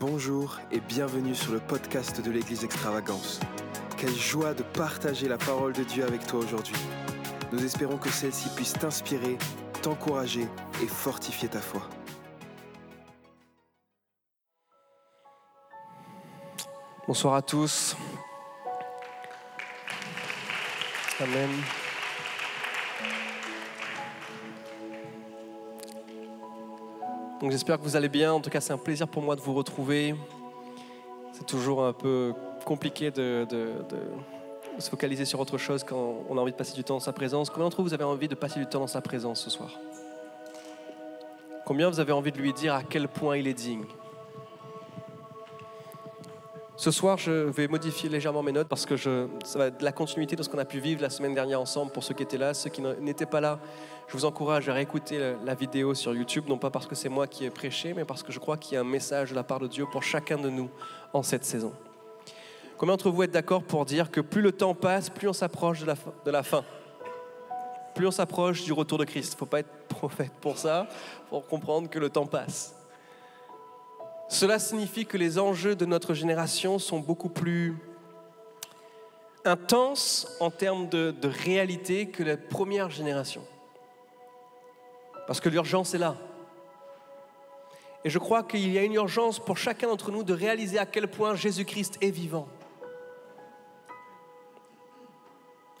[0.00, 3.38] Bonjour et bienvenue sur le podcast de l'Église Extravagance.
[3.96, 6.74] Quelle joie de partager la parole de Dieu avec toi aujourd'hui.
[7.52, 9.38] Nous espérons que celle-ci puisse t'inspirer,
[9.82, 10.48] t'encourager
[10.82, 11.82] et fortifier ta foi.
[17.06, 17.96] Bonsoir à tous.
[21.20, 21.50] Amen.
[27.44, 28.32] Donc j'espère que vous allez bien.
[28.32, 30.14] En tout cas, c'est un plaisir pour moi de vous retrouver.
[31.34, 32.32] C'est toujours un peu
[32.64, 33.46] compliqué de,
[34.78, 37.12] se focaliser sur autre chose quand on a envie de passer du temps dans sa
[37.12, 37.50] présence.
[37.50, 39.78] Combien d'entre vous avez envie de passer du temps dans sa présence ce soir?
[41.66, 43.84] Combien vous avez envie de lui dire à quel point il est digne?
[46.76, 49.84] Ce soir, je vais modifier légèrement mes notes parce que je, ça va être de
[49.84, 52.24] la continuité de ce qu'on a pu vivre la semaine dernière ensemble pour ceux qui
[52.24, 52.52] étaient là.
[52.52, 53.60] Ceux qui n'étaient pas là,
[54.08, 57.28] je vous encourage à réécouter la, vidéo sur YouTube, non pas parce que c'est moi
[57.28, 59.44] qui ai prêché, mais parce que je crois qu'il y a un message de la
[59.44, 60.68] part de Dieu pour chacun de nous
[61.12, 61.72] en cette saison.
[62.76, 65.80] Combien d'entre vous êtes d'accord pour dire que plus le temps passe, plus on s'approche
[65.80, 65.94] de
[66.24, 66.64] de la fin?
[67.94, 69.32] Plus on s'approche du retour de Christ.
[69.32, 70.88] Il ne faut pas être prophète pour ça,
[71.28, 72.74] pour comprendre que le temps passe.
[74.34, 77.76] Cela signifie que les enjeux de notre génération sont beaucoup plus
[79.44, 83.44] intenses en termes de, réalité que la première génération.
[85.28, 86.16] Parce que l'urgence est là.
[88.04, 90.84] Et je crois qu'il y a une urgence pour chacun d'entre nous de réaliser à
[90.84, 92.48] quel point Jésus-Christ est vivant.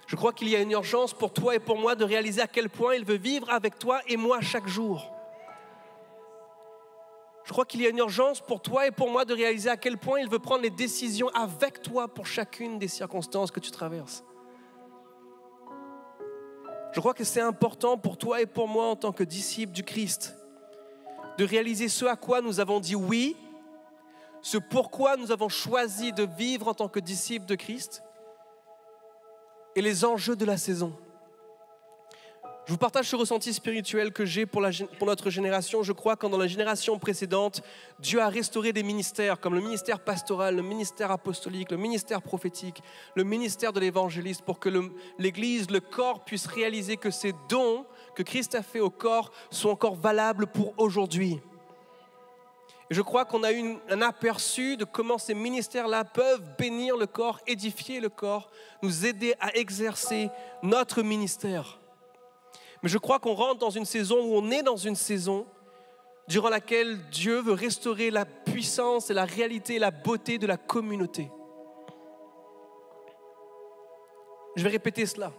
[0.06, 2.46] Je crois qu'il y a une urgence pour toi et pour moi de réaliser à
[2.46, 5.13] quel point il veut vivre avec toi et moi chaque jour.
[7.44, 9.76] Je crois qu'il y a une urgence pour toi et pour moi de réaliser à
[9.76, 13.70] quel point il veut prendre les décisions avec toi pour chacune des circonstances que tu
[13.70, 14.24] traverses.
[16.92, 19.82] Je crois que c'est important pour toi et pour moi en tant que disciples du
[19.82, 20.34] Christ
[21.36, 23.36] de réaliser ce à quoi nous avons dit oui,
[24.40, 28.02] ce pourquoi nous avons choisi de vivre en tant que disciples de Christ
[29.74, 30.96] et les enjeux de la saison.
[32.66, 35.82] Je vous partage ce ressenti spirituel que j'ai pour, notre génération.
[35.82, 37.60] Je crois que dans la génération précédente,
[37.98, 42.82] Dieu a restauré des ministères comme le ministère pastoral, le ministère apostolique, le ministère prophétique,
[43.16, 44.70] le ministère de l'évangéliste pour que
[45.18, 49.68] l'Église, le corps puisse réaliser que ces dons que Christ a fait au corps sont
[49.68, 51.40] encore valables pour aujourd'hui.
[52.88, 57.40] Je crois qu'on a eu un aperçu de comment ces ministères-là peuvent bénir le corps,
[57.46, 58.50] édifier le corps,
[58.82, 60.30] nous aider à exercer
[60.62, 61.78] notre ministère.
[62.84, 65.46] Mais je crois qu'on rentre dans une saison où on est dans une saison
[66.28, 70.58] durant laquelle Dieu veut restaurer la puissance et la réalité et la beauté de la
[70.58, 71.30] communauté.
[74.54, 75.32] Je vais répéter cela.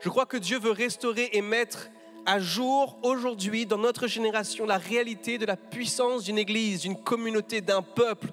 [0.00, 1.90] Je crois que Dieu veut restaurer et mettre
[2.24, 7.60] à jour aujourd'hui dans notre génération la réalité de la puissance d'une église, d'une communauté,
[7.60, 8.28] d'un peuple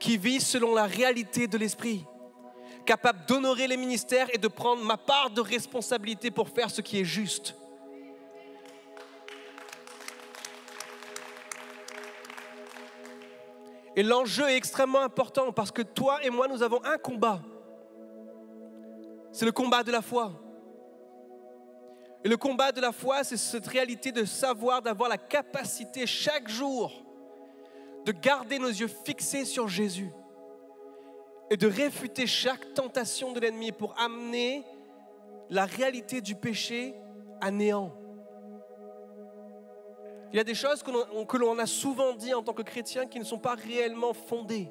[0.00, 2.04] qui vit selon la réalité de l'esprit
[2.88, 6.98] capable d'honorer les ministères et de prendre ma part de responsabilité pour faire ce qui
[6.98, 7.54] est juste.
[13.94, 17.42] Et l'enjeu est extrêmement important parce que toi et moi, nous avons un combat.
[19.32, 20.32] C'est le combat de la foi.
[22.24, 26.48] Et le combat de la foi, c'est cette réalité de savoir, d'avoir la capacité chaque
[26.48, 27.04] jour
[28.06, 30.10] de garder nos yeux fixés sur Jésus
[31.50, 34.64] et de réfuter chaque tentation de l'ennemi pour amener
[35.50, 36.94] la réalité du péché
[37.40, 37.92] à néant.
[40.32, 43.18] Il y a des choses que l'on, a souvent dit en tant que chrétien qui
[43.18, 44.70] ne sont pas réellement fondées.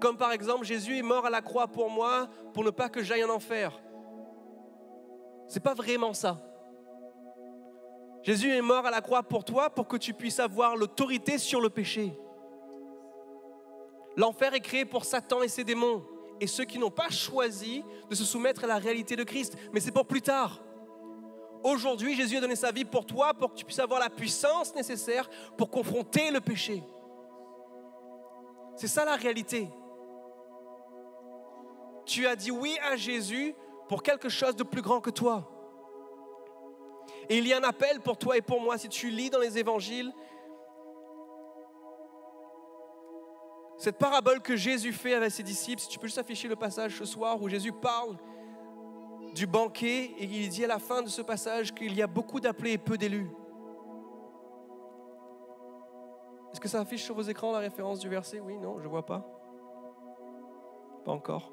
[0.00, 3.02] Comme par exemple, Jésus est mort à la croix pour moi pour ne pas que
[3.02, 3.78] j'aille en enfer.
[5.48, 6.40] C'est pas vraiment ça.
[8.22, 11.60] Jésus est mort à la croix pour toi pour que tu puisses avoir l'autorité sur
[11.60, 12.16] le péché.
[14.20, 16.04] L'enfer est créé pour Satan et ses démons
[16.42, 19.56] et ceux qui n'ont pas choisi de se soumettre à la réalité de Christ.
[19.72, 20.60] Mais c'est pour plus tard.
[21.64, 24.74] Aujourd'hui, Jésus a donné sa vie pour toi, pour que tu puisses avoir la puissance
[24.74, 26.82] nécessaire pour confronter le péché.
[28.76, 29.70] C'est ça la réalité.
[32.04, 33.54] Tu as dit oui à Jésus
[33.88, 35.50] pour quelque chose de plus grand que toi.
[37.30, 38.76] Et il y a un appel pour toi et pour moi.
[38.76, 40.12] Si tu lis dans les évangiles,
[43.80, 46.98] cette parabole que Jésus fait avec ses disciples, si tu peux juste afficher le passage
[46.98, 48.18] ce soir où Jésus parle
[49.32, 52.40] du banquet et il dit à la fin de ce passage qu'il y a beaucoup
[52.40, 53.30] d'appelés et peu d'élus.
[56.52, 58.38] Est-ce que ça affiche sur vos écrans la référence du verset?
[58.40, 59.26] Oui, non, je ne vois pas.
[61.06, 61.50] Pas encore.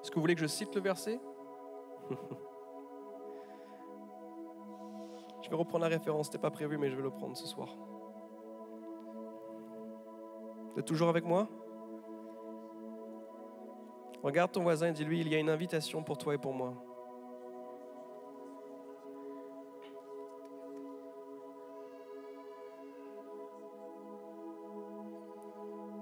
[0.00, 1.20] Est-ce que vous voulez que je cite le verset?
[5.42, 7.76] Je vais reprendre la référence, c'était pas prévu, mais je vais le prendre ce soir.
[10.72, 11.48] Vous êtes toujours avec moi?
[14.22, 16.74] Regarde ton voisin et dis-lui, il y a une invitation pour toi et pour moi.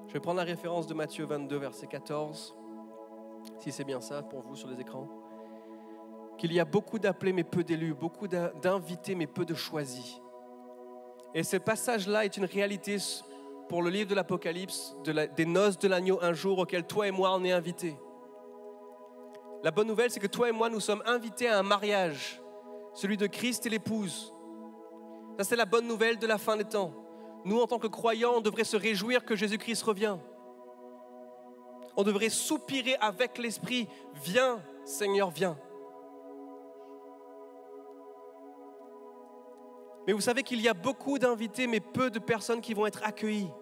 [0.06, 2.56] Je vais prendre la référence de Matthieu 22, verset 14,
[3.58, 5.08] si c'est bien ça pour vous sur les écrans.
[6.36, 10.20] Qu'il y a beaucoup d'appelés mais peu d'élus, beaucoup d'invités mais peu de choisis.
[11.32, 12.98] Et ce passage-là est une réalité
[13.70, 14.96] pour le livre de l'Apocalypse,
[15.36, 17.96] des noces de l'agneau un jour auquel toi et moi on est invités.
[19.62, 22.42] La bonne nouvelle, c'est que toi et moi, nous sommes invités à un mariage,
[22.94, 24.34] celui de Christ et l'épouse.
[25.38, 26.92] Ça, c'est la bonne nouvelle de la fin des temps.
[27.44, 30.18] Nous, en tant que croyants, on devrait se réjouir que Jésus-Christ revient.
[31.96, 33.86] On devrait soupirer avec l'Esprit,
[34.24, 35.56] viens Seigneur, viens.
[40.08, 43.02] Mais vous savez qu'il y a beaucoup d'invités, mais peu de personnes qui vont être
[43.04, 43.52] accueillies.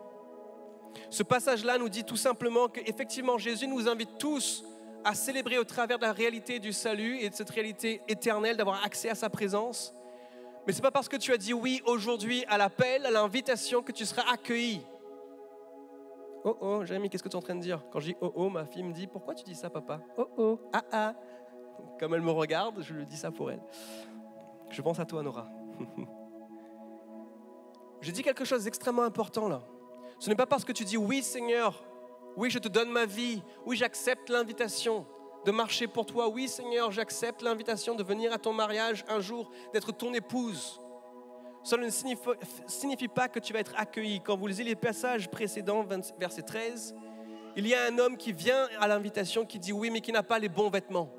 [1.11, 4.64] Ce passage-là nous dit tout simplement qu'effectivement Jésus nous invite tous
[5.05, 8.85] à célébrer au travers de la réalité du salut et de cette réalité éternelle, d'avoir
[8.85, 9.94] accès à sa présence.
[10.67, 13.82] Mais ce n'est pas parce que tu as dit oui aujourd'hui à l'appel, à l'invitation,
[13.82, 14.82] que tu seras accueilli.
[16.44, 18.32] Oh oh, Jérémy, qu'est-ce que tu es en train de dire Quand je dis oh
[18.35, 20.00] oh, ma fille me dit Pourquoi tu dis ça, papa?
[20.17, 21.14] Oh oh, ah ah.
[21.99, 23.61] Comme elle me regarde, je lui dis ça pour elle.
[24.70, 25.49] Je pense à toi, Nora.
[28.00, 29.62] je dis quelque chose d'extrêmement important là.
[30.19, 31.85] Ce n'est pas parce que tu dis oui, Seigneur,
[32.37, 35.06] oui, je te donne ma vie, oui, j'accepte l'invitation
[35.44, 36.29] de marcher pour toi.
[36.29, 40.81] Oui Seigneur, j'accepte l'invitation de venir à ton mariage un jour, d'être ton épouse.
[41.62, 44.20] Cela ne signifie, pas que tu vas être accueilli.
[44.20, 45.85] Quand vous lisez les passages précédents,
[46.19, 46.94] verset 13,
[47.56, 50.23] il y a un homme qui vient à l'invitation qui dit oui, mais qui n'a
[50.23, 51.12] pas les bons vêtements.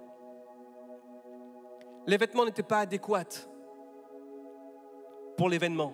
[2.07, 3.47] Les vêtements n'étaient pas adéquats
[5.37, 5.93] pour l'événement.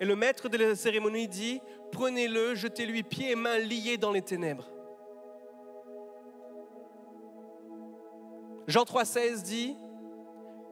[0.00, 1.60] Et le maître de la cérémonie dit,
[1.92, 4.68] prenez-le, jetez-lui pieds et mains liés dans les ténèbres.
[8.66, 9.76] Jean 3,16 dit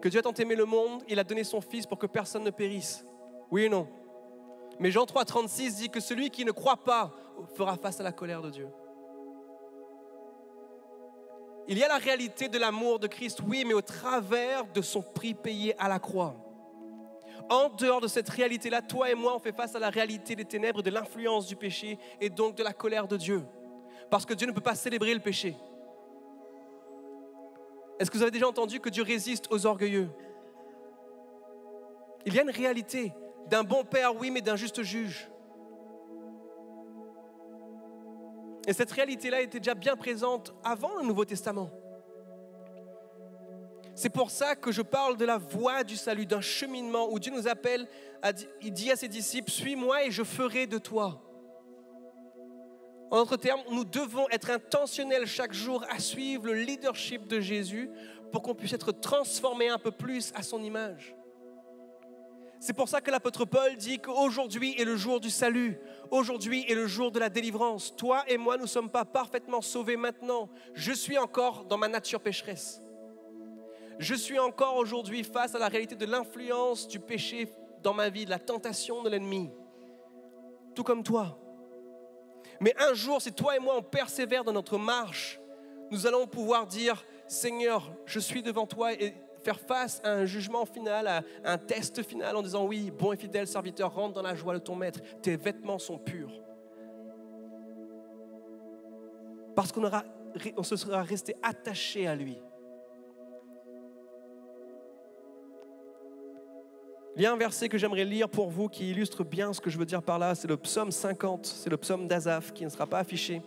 [0.03, 2.45] que Dieu a tant aimé le monde, il a donné son Fils pour que personne
[2.45, 3.07] ne périsse.
[3.51, 3.89] Oui ou non
[4.79, 7.13] Mais Jean 3,36 dit que celui qui ne croit pas
[7.55, 8.69] fera face à la colère de Dieu.
[11.67, 15.01] Il y a la réalité de l'amour de Christ, oui, mais au travers de son
[15.01, 16.44] prix payé à la croix.
[17.51, 20.45] En dehors de cette réalité-là, toi et moi, on fait face à la réalité des
[20.45, 23.43] ténèbres, de l'influence du péché et donc de la colère de Dieu.
[24.11, 25.57] Parce que Dieu ne peut pas célébrer le péché.
[27.99, 30.09] Est-ce que vous avez déjà entendu que Dieu résiste aux orgueilleux?
[32.27, 33.13] Il y a une réalité
[33.49, 35.29] d'un bon père, oui, mais d'un juste juge.
[38.67, 41.71] Et cette réalité-là était déjà bien présente avant le Nouveau Testament.
[43.95, 47.33] C'est pour ça que je parle de la voie du salut, d'un cheminement où Dieu
[47.33, 47.87] nous appelle,
[48.61, 51.21] il dit à ses disciples, suis-moi et je ferai de toi.
[53.11, 57.89] En d'autres termes, nous devons être intentionnels chaque jour à suivre le leadership de Jésus
[58.33, 61.15] pour qu'on puisse être transformé un peu plus à son image.
[62.59, 65.79] C'est pour ça que l'apôtre Paul dit qu'aujourd'hui est le jour du salut,
[66.11, 67.95] aujourd'hui est le jour de la délivrance.
[67.95, 70.49] Toi et moi, nous ne sommes pas parfaitement sauvés maintenant.
[70.73, 72.81] Je suis encore dans ma nature pécheresse.
[73.99, 77.49] Je suis encore aujourd'hui face à la réalité de l'influence du péché
[77.83, 79.51] dans ma vie, de la tentation de l'ennemi.
[80.75, 81.39] Tout comme toi.
[82.61, 85.41] Mais un jour, si toi et moi on persévère dans notre marche,
[85.91, 90.65] nous allons pouvoir dire, Seigneur, je suis devant toi et faire face à un jugement
[90.65, 94.35] final, à un test final en disant, oui, bon et fidèle serviteur, rentre dans la
[94.35, 96.33] joie de ton maître, tes vêtements sont purs.
[99.55, 99.89] Parce qu'on
[100.57, 102.39] on se sera resté attaché à lui.
[107.17, 109.71] Il y a un verset que j'aimerais lire pour vous qui illustre bien ce que
[109.71, 110.35] je veux dire par là.
[110.35, 113.41] C'est le psaume 50, c'est le psaume d'Azaph qui ne sera pas affiché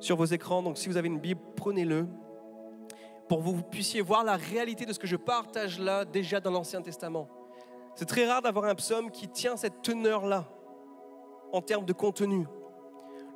[0.00, 0.62] sur vos écrans.
[0.62, 2.06] Donc si vous avez une Bible, prenez-le
[3.28, 6.50] pour que vous puissiez voir la réalité de ce que je partage là déjà dans
[6.50, 7.28] l'Ancien Testament.
[7.96, 10.48] C'est très rare d'avoir un psaume qui tient cette teneur-là
[11.52, 12.46] en termes de contenu.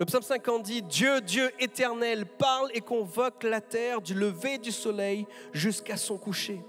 [0.01, 4.73] Le psaume 50 dit, Dieu, Dieu éternel, parle et convoque la terre du lever du
[4.73, 6.63] soleil jusqu'à son coucher.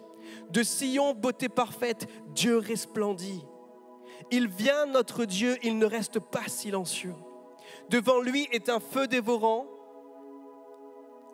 [0.49, 3.45] De Sion, beauté parfaite, Dieu resplendit.
[4.31, 7.15] Il vient notre Dieu, il ne reste pas silencieux.
[7.89, 9.65] Devant lui est un feu dévorant,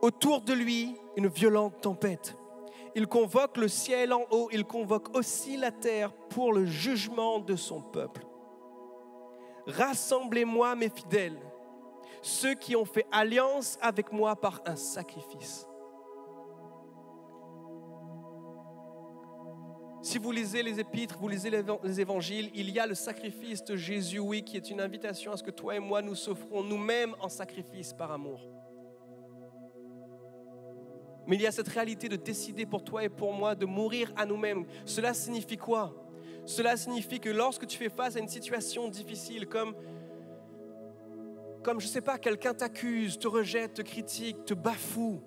[0.01, 2.35] autour de lui une violente tempête.
[2.95, 7.55] Il convoque le ciel en haut, il convoque aussi la terre pour le jugement de
[7.55, 8.25] son peuple.
[9.67, 11.39] Rassemblez-moi mes fidèles,
[12.21, 15.67] ceux qui ont fait alliance avec moi par un sacrifice.
[20.15, 21.49] Si vous lisez les épîtres, vous lisez
[21.83, 25.35] les évangiles, il y a le sacrifice de Jésus, oui, qui est une invitation à
[25.35, 28.39] ce que toi et moi nous s'offrons nous-mêmes en sacrifice par amour.
[31.27, 34.13] Mais il y a cette réalité de décider pour toi et pour moi de mourir
[34.15, 34.63] à nous-mêmes.
[34.85, 35.93] Cela signifie quoi?
[36.45, 39.75] Cela signifie que lorsque tu fais face à une situation difficile, comme,
[41.61, 45.21] comme je ne sais pas, quelqu'un t'accuse, te rejette, te critique, te bafoue,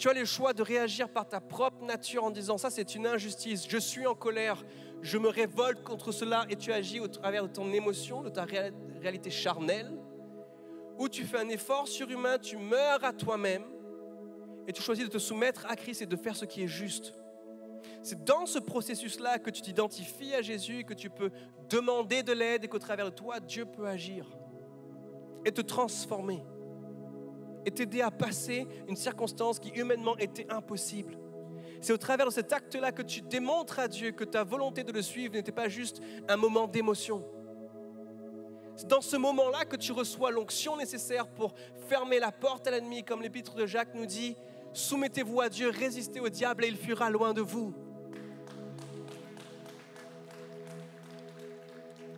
[0.00, 3.06] tu as le choix de réagir par ta propre nature en disant ça c'est une
[3.06, 4.64] injustice, je suis en colère,
[5.02, 8.46] je me révolte contre cela et tu agis au travers de ton émotion, de ta
[9.02, 9.92] réalité charnelle,
[10.98, 13.64] ou tu fais un effort surhumain, tu meurs à toi-même
[14.66, 17.12] et tu choisis de te soumettre à Christ et de faire ce qui est juste.
[18.02, 21.30] C'est dans ce processus-là que tu t'identifies à Jésus, que tu peux
[21.68, 24.26] demander de l'aide et qu'au travers de toi, Dieu peut agir
[25.44, 26.42] et te transformer
[27.66, 31.16] et t'aider à passer une circonstance qui humainement était impossible.
[31.80, 34.92] C'est au travers de cet acte-là que tu démontres à Dieu que ta volonté de
[34.92, 37.24] le suivre n'était pas juste un moment d'émotion.
[38.76, 41.54] C'est dans ce moment-là que tu reçois l'onction nécessaire pour
[41.88, 44.36] fermer la porte à l'ennemi, comme l'épître de Jacques nous dit,
[44.72, 47.74] soumettez-vous à Dieu, résistez au diable et il fuira loin de vous.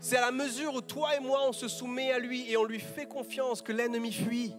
[0.01, 2.65] C'est à la mesure où toi et moi on se soumet à lui et on
[2.65, 4.55] lui fait confiance que l'ennemi fuit.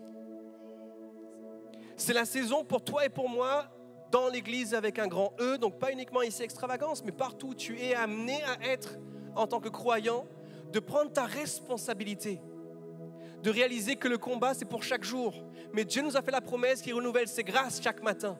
[1.95, 3.69] C'est la saison pour toi et pour moi
[4.11, 7.79] dans l'Église avec un grand E, donc pas uniquement ici extravagance, mais partout où tu
[7.81, 8.97] es amené à être
[9.35, 10.27] en tant que croyant,
[10.71, 12.39] de prendre ta responsabilité,
[13.41, 15.33] de réaliser que le combat c'est pour chaque jour,
[15.73, 18.37] mais Dieu nous a fait la promesse qu'il renouvelle ses grâces chaque matin.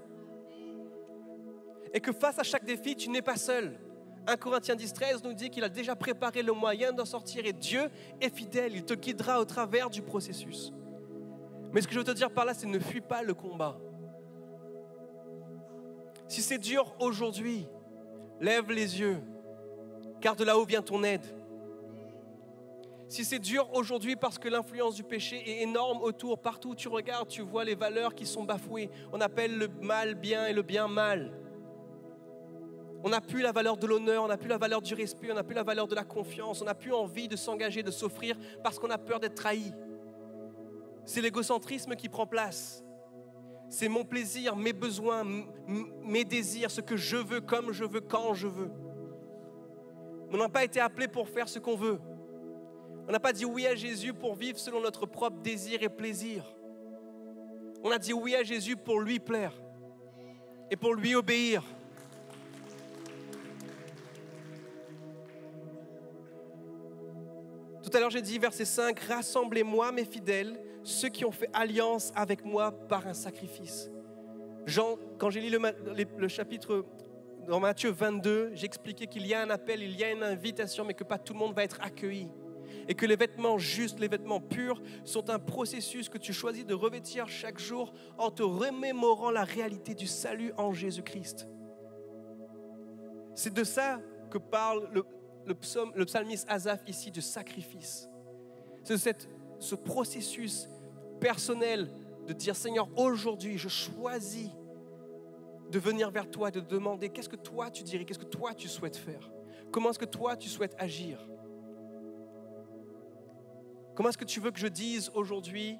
[1.92, 3.80] Et que face à chaque défi, tu n'es pas seul.
[4.26, 7.54] 1 Corinthiens 10, 13 nous dit qu'il a déjà préparé le moyen d'en sortir et
[7.54, 7.90] Dieu
[8.22, 10.72] est fidèle, il te guidera au travers du processus.
[11.74, 13.78] Mais ce que je veux te dire par là, c'est ne fuis pas le combat.
[16.28, 17.68] Si c'est dur aujourd'hui,
[18.40, 19.22] lève les yeux,
[20.22, 21.26] car de là-haut vient ton aide.
[23.08, 26.88] Si c'est dur aujourd'hui parce que l'influence du péché est énorme autour, partout où tu
[26.88, 28.90] regardes, tu vois les valeurs qui sont bafouées.
[29.12, 31.34] On appelle le mal bien et le bien mal.
[33.04, 35.36] On n'a plus la valeur de l'honneur, on n'a plus la valeur du respect, on
[35.36, 38.38] n'a plus la valeur de la confiance, on n'a plus envie de s'engager, de s'offrir
[38.64, 39.74] parce qu'on a peur d'être trahi.
[41.06, 42.84] C'est l'égocentrisme qui prend place.
[43.70, 45.24] C'est mon plaisir, mes besoins,
[46.04, 48.72] mes désirs, ce que je veux, comme je veux, quand je veux.
[50.32, 52.00] On n'a pas été appelé pour faire ce qu'on veut.
[53.08, 56.56] On n'a pas dit oui à Jésus pour vivre selon notre propre désir et plaisir.
[57.84, 59.54] On a dit oui à Jésus pour lui plaire
[60.72, 61.64] et pour lui obéir.
[67.84, 72.12] Tout à l'heure, j'ai dit, verset 5, Rassemblez-moi, mes fidèles, ceux qui ont fait alliance
[72.16, 73.90] avec moi par un sacrifice.
[74.66, 75.58] Jean, quand j'ai lu
[76.18, 76.86] le, chapitre
[77.48, 80.86] dans Matthieu 22, j'ai expliqué qu'il y a un appel, il y a une invitation,
[80.86, 82.30] mais que pas tout le monde va être accueilli.
[82.88, 86.74] Et que les vêtements justes, les vêtements purs, sont un processus que tu choisis de
[86.74, 91.48] revêtir chaque jour en te remémorant la réalité du salut en Jésus-Christ.
[93.36, 94.00] C'est de ça
[94.30, 95.04] que parle le,
[95.46, 98.10] le, psalmiste Azaph ici, de sacrifice.
[98.84, 99.28] C'est
[99.60, 100.70] ce processus
[101.20, 101.90] personnel
[102.28, 104.50] de dire Seigneur, aujourd'hui, je choisis
[105.70, 108.54] de venir vers toi et de demander qu'est-ce que toi tu dirais, qu'est-ce que toi
[108.54, 109.32] tu souhaites faire,
[109.72, 111.28] comment est-ce que toi tu souhaites agir?
[113.96, 115.78] Comment est-ce que tu veux que je dise aujourd'hui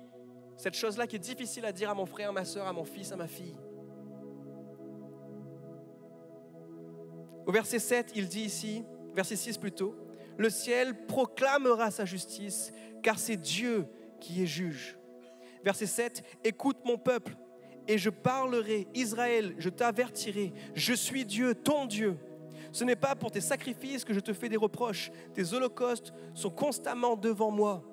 [0.56, 2.84] cette chose-là qui est difficile à dire à mon frère, à ma soeur, à mon
[2.84, 3.58] fils, à ma fille?
[7.46, 9.96] Au verset 7, il dit ici, verset 6 plutôt,
[10.38, 12.72] le ciel proclamera sa justice,
[13.02, 13.88] car c'est Dieu
[14.20, 14.98] qui est juge.
[15.64, 17.36] Verset 7, écoute mon peuple,
[17.88, 22.18] et je parlerai, Israël, je t'avertirai, je suis Dieu, ton Dieu.
[22.72, 26.50] Ce n'est pas pour tes sacrifices que je te fais des reproches, tes holocaustes sont
[26.50, 27.84] constamment devant moi.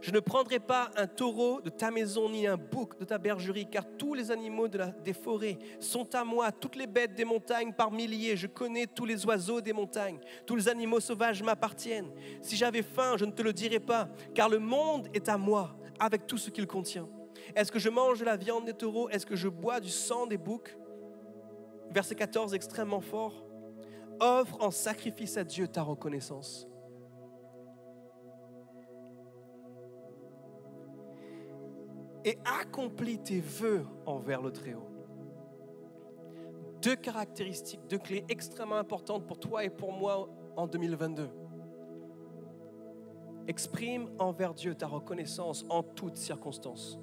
[0.00, 3.68] Je ne prendrai pas un taureau de ta maison ni un bouc de ta bergerie,
[3.70, 7.90] car tous les animaux des forêts sont à moi, toutes les bêtes des montagnes par
[7.90, 8.36] milliers.
[8.36, 12.10] Je connais tous les oiseaux des montagnes, tous les animaux sauvages m'appartiennent.
[12.40, 15.76] Si j'avais faim, je ne te le dirais pas, car le monde est à moi,
[16.02, 17.08] avec tout ce qu'il contient.
[17.54, 19.08] Est-ce que je mange de la viande des taureaux?
[19.08, 20.76] Est-ce que je bois du sang des boucs?
[21.90, 23.46] Verset 14, extrêmement fort.
[24.18, 26.66] Offre en sacrifice à Dieu ta reconnaissance.
[32.24, 34.88] et accomplis tes vœux envers le Très-Haut.
[36.80, 41.41] Deux caractéristiques, deux clés extrêmement importantes pour toi et pour moi en 2022.
[43.48, 46.98] Exprime envers Dieu ta reconnaissance en toutes circonstances.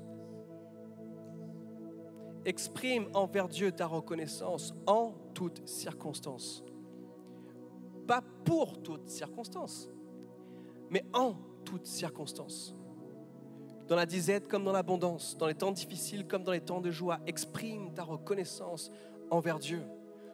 [2.45, 6.63] Exprime envers Dieu ta reconnaissance en toutes circonstances.
[8.07, 9.87] pas pour toutes circonstances,
[10.89, 12.73] mais en toutes circonstances.
[13.87, 16.89] Dans la disette comme dans l'abondance, dans les temps difficiles comme dans les temps de
[16.89, 18.89] joie, exprime ta reconnaissance
[19.29, 19.83] envers Dieu.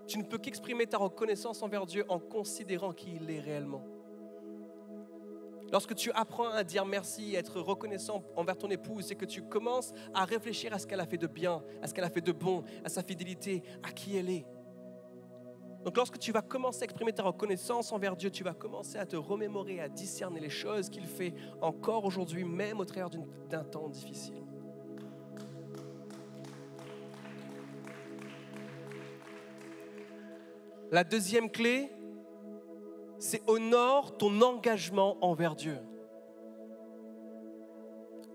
[0.08, 3.84] Tu ne peux qu'exprimer ta reconnaissance envers Dieu en considérant qui il est réellement.
[5.72, 9.42] Lorsque tu apprends à dire merci, à être reconnaissant envers ton épouse, c'est que tu
[9.42, 12.22] commences à réfléchir à ce qu'elle a fait de bien, à ce qu'elle a fait
[12.22, 14.46] de bon, à sa fidélité, à qui elle est.
[15.84, 19.06] Donc lorsque tu vas commencer à exprimer ta reconnaissance envers Dieu, tu vas commencer à
[19.06, 23.10] te remémorer, à discerner les choses qu'il fait encore aujourd'hui, même au travers
[23.50, 24.42] d'un temps difficile.
[30.92, 31.92] La deuxième clé,
[33.26, 35.80] c'est honore ton engagement envers Dieu.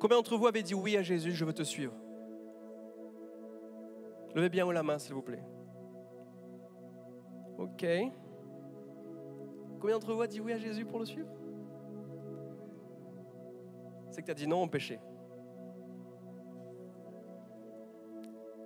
[0.01, 1.95] Combien d'entre vous avez dit oui à Jésus, je veux te suivre?
[4.35, 5.45] Levez bien haut la main, s'il vous plaît.
[7.57, 7.87] Ok.
[9.79, 11.31] Combien d'entre vous a dit oui à Jésus pour le suivre?
[14.11, 14.99] C'est que tu as dit non au péché.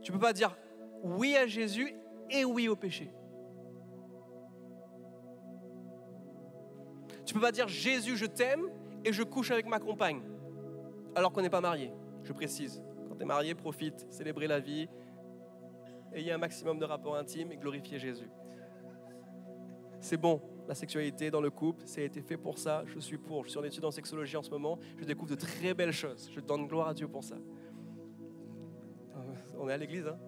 [0.01, 0.57] Tu ne peux pas dire
[1.03, 1.95] oui à Jésus
[2.31, 3.13] et oui au péché.
[7.35, 8.71] Tu peux pas dire Jésus, je t'aime
[9.05, 10.23] et je couche avec ma compagne
[11.17, 11.91] alors qu'on n'est pas marié.
[12.23, 12.81] Je précise.
[13.09, 14.89] Quand tu es marié, profite, célébrer la vie,
[16.13, 18.31] ayez un maximum de rapports intimes et glorifier Jésus.
[19.99, 23.19] C'est bon, la sexualité dans le couple, ça a été fait pour ça, je suis
[23.19, 23.43] pour.
[23.47, 26.31] Je suis en étude en sexologie en ce moment, je découvre de très belles choses.
[26.33, 27.35] Je donne gloire à Dieu pour ça.
[29.59, 30.19] On est à l'église, hein?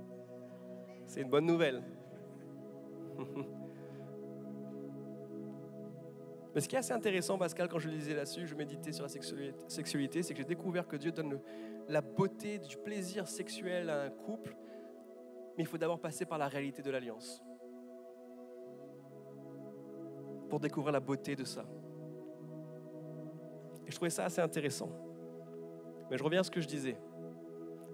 [1.06, 1.84] C'est une bonne nouvelle.
[6.56, 9.10] Mais ce qui est assez intéressant, Pascal, quand je lisais là-dessus, je méditais sur la
[9.10, 11.38] sexualité, c'est que j'ai découvert que Dieu donne
[11.86, 14.56] la beauté du plaisir sexuel à un couple,
[15.54, 17.44] mais il faut d'abord passer par la réalité de l'alliance
[20.48, 21.66] pour découvrir la beauté de ça.
[23.86, 24.88] Et je trouvais ça assez intéressant.
[26.10, 26.96] Mais je reviens à ce que je disais.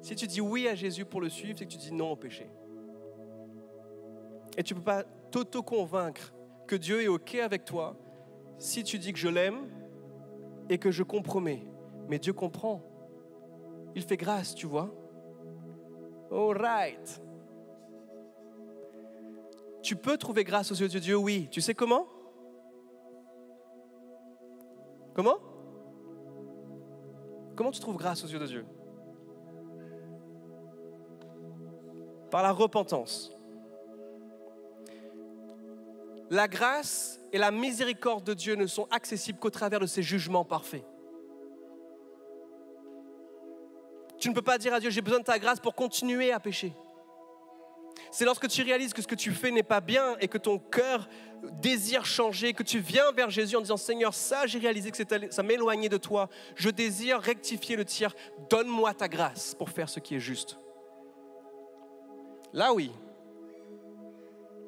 [0.03, 2.17] Si tu dis oui à Jésus pour le suivre, c'est que tu dis non au
[2.17, 2.49] péché.
[4.57, 6.33] Et tu ne peux pas t'auto-convaincre
[6.69, 7.97] que Dieu est OK avec toi
[8.59, 9.69] si tu dis que je l'aime
[10.69, 11.67] et que je compromets,
[12.09, 12.83] mais Dieu comprend.
[13.95, 14.91] Il fait grâce, tu vois.
[16.31, 17.23] All right.
[19.83, 21.49] Tu peux trouver grâce aux yeux de Dieu, oui.
[21.51, 22.07] Tu sais comment?
[25.15, 25.39] Comment?
[27.55, 28.65] Comment tu trouves grâce aux yeux de Dieu?
[32.31, 33.37] Par la repentance.
[36.33, 40.47] La grâce et la miséricorde de Dieu ne sont accessibles qu'au travers de ses jugements
[40.47, 40.83] parfaits.
[44.17, 46.41] Tu ne peux pas dire à Dieu, j'ai besoin de ta grâce pour continuer à
[46.41, 46.73] pécher.
[48.11, 50.59] C'est lorsque tu réalises que ce que tu fais n'est pas bien et que ton
[50.59, 51.07] cœur
[51.61, 54.97] désire changer, que tu viens vers Jésus en disant Seigneur, ça j'ai réalisé que
[55.31, 56.31] ça m'éloignait de toi.
[56.55, 58.15] Je désire rectifier le tir.
[58.49, 60.57] Donne-moi ta grâce pour faire ce qui est juste.
[62.55, 62.91] Là oui.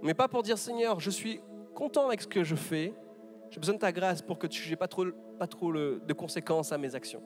[0.03, 1.40] Mais pas pour dire Seigneur, je suis
[1.74, 2.94] content avec ce que je fais.
[3.50, 5.06] J'ai besoin de ta grâce pour que tu n'aies pas trop,
[5.38, 7.22] pas trop de conséquences à mes actions.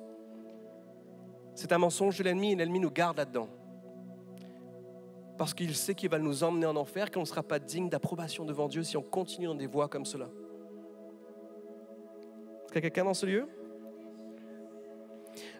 [1.54, 3.48] C'est un mensonge de l'ennemi et l'ennemi nous garde là-dedans.
[5.36, 8.44] Parce qu'il sait qu'il va nous emmener en enfer, qu'on ne sera pas digne d'approbation
[8.44, 10.26] devant Dieu si on continue dans des voies comme cela.
[12.64, 13.48] Est-ce qu'il y a quelqu'un dans ce lieu?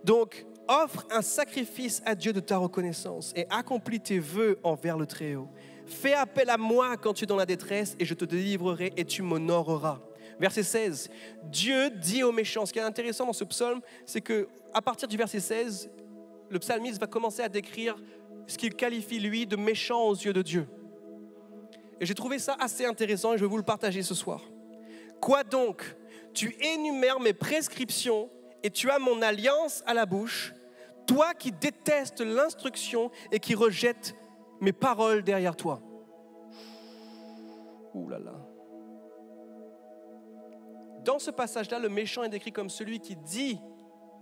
[0.05, 5.07] Donc, offre un sacrifice à Dieu de ta reconnaissance et accomplis tes vœux envers le
[5.07, 5.49] Très-Haut.
[5.89, 9.05] Fais appel à moi quand tu es dans la détresse et je te délivrerai et
[9.05, 10.01] tu m'honoreras.
[10.39, 11.11] Verset 16.
[11.45, 12.67] Dieu dit aux méchants.
[12.67, 15.91] Ce qui est intéressant dans ce psaume, c'est que à partir du verset 16,
[16.51, 17.97] le psalmiste va commencer à décrire
[18.47, 20.67] ce qu'il qualifie lui de méchant aux yeux de Dieu.
[22.01, 24.43] Et j'ai trouvé ça assez intéressant et je vais vous le partager ce soir.
[25.21, 25.97] Quoi donc?
[26.33, 28.31] Tu énumères mes prescriptions
[28.63, 30.55] et tu as mon alliance à la bouche,
[31.07, 34.15] toi qui détestes l'instruction et qui rejettes
[34.61, 35.81] mes paroles derrière toi.
[37.95, 38.35] Ouh là là.
[41.05, 43.59] Dans ce passage-là, le méchant est décrit comme celui qui dit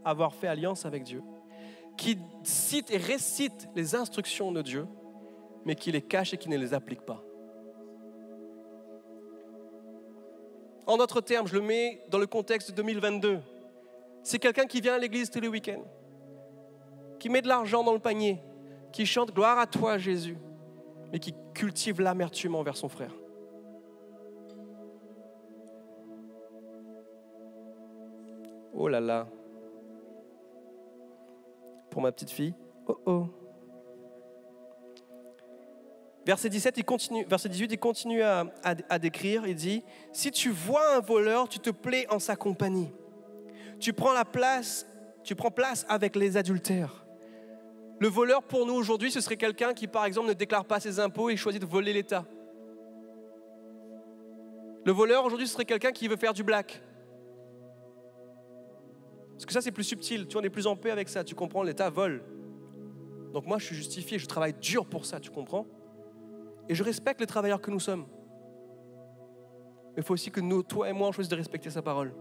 [0.05, 1.23] avoir fait alliance avec Dieu,
[1.97, 4.87] qui cite et récite les instructions de Dieu,
[5.65, 7.23] mais qui les cache et qui ne les applique pas.
[10.87, 13.41] En d'autres termes, je le mets dans le contexte de 2022.
[14.23, 15.85] C'est quelqu'un qui vient à l'église tous les week-ends,
[17.19, 18.41] qui met de l'argent dans le panier,
[18.97, 20.39] qui chante gloire à toi Jésus,
[21.13, 23.13] mais qui cultive l'amertume envers son frère.
[28.73, 29.29] Oh là là.
[31.91, 32.55] Pour ma petite fille,
[32.89, 33.27] oh oh.
[36.25, 40.31] Verset, 17, il continue, verset 18, il continue à, à- à décrire, il dit, si
[40.31, 42.91] tu vois un voleur, tu te plais en sa compagnie.
[43.79, 44.87] Tu prends la place,
[45.23, 47.06] tu prends place avec les adultères.
[47.99, 51.01] Le voleur pour nous aujourd'hui, ce serait quelqu'un qui, par exemple, ne déclare pas ses
[51.01, 52.25] impôts et choisit de voler l'État.
[54.85, 56.83] Le voleur aujourd'hui, ce serait quelqu'un qui veut faire du black.
[59.33, 60.27] Parce que ça, c'est plus subtil.
[60.29, 61.25] Tu on est plus en paix avec ça.
[61.25, 62.23] Tu comprends L'État vole.
[63.33, 64.19] Donc moi, je suis justifié.
[64.19, 65.19] Je travaille dur pour ça.
[65.19, 65.67] Tu comprends?
[66.69, 68.07] Et je respecte les travailleurs que nous sommes.
[69.95, 72.15] Mais il faut aussi que nous, toi et moi, on choisisse de respecter sa parole.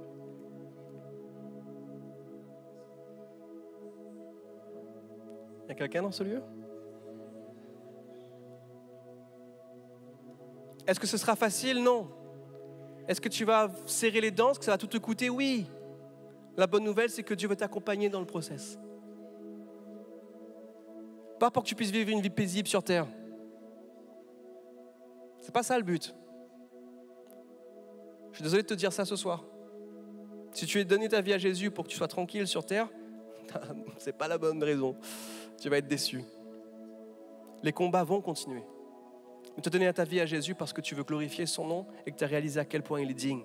[5.76, 6.42] Quelqu'un dans ce lieu?
[10.88, 11.82] Est-ce que ce sera facile?
[11.82, 12.10] Non.
[13.08, 14.52] Est-ce que tu vas serrer les dents?
[14.52, 15.30] Est-ce que ça va tout te coûter?
[15.30, 15.68] Oui.
[16.58, 18.80] La bonne nouvelle, c'est que Dieu veut t'accompagner dans le process.
[21.40, 23.08] Pas pour que tu puisses vivre une vie paisible sur terre.
[25.42, 26.16] C'est pas ça le but.
[28.32, 29.44] Je suis désolé de te dire ça ce soir.
[30.52, 32.88] Si tu es donné ta vie à Jésus pour que tu sois tranquille sur terre,
[33.98, 34.96] c'est pas la bonne raison.
[35.60, 36.24] Tu vas être déçu.
[37.64, 38.64] Les combats vont continuer.
[39.56, 41.86] Mais tu as donné ta vie à Jésus parce que tu veux glorifier son nom
[42.06, 43.44] et que tu as réalisé à quel point il est digne.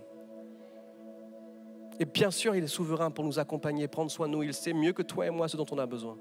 [1.98, 4.42] Et bien sûr, il est souverain pour nous accompagner, prendre soin de nous.
[4.42, 6.16] Il sait mieux que toi et moi ce dont on a besoin.